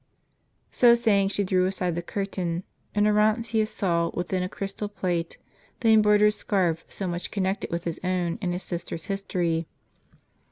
So 0.71 0.95
saying 0.95 1.27
she 1.27 1.43
drew 1.43 1.67
aside 1.67 1.93
the 1.93 2.01
curtain, 2.01 2.63
and 2.95 3.05
Orontius 3.05 3.69
saw 3.69 4.09
within 4.15 4.41
a 4.41 4.49
crystal 4.49 4.89
plate, 4.89 5.37
the 5.81 5.89
embroidered 5.93 6.33
scarf 6.33 6.83
so 6.89 7.05
much 7.07 7.29
con 7.29 7.43
nected 7.43 7.69
with 7.69 7.83
his 7.83 7.99
own, 8.03 8.39
and 8.41 8.51
his 8.51 8.63
sister's 8.63 9.05
history. 9.05 9.67